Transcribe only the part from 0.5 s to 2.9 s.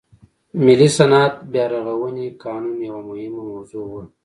ملي صنعت بیا رغونې قانون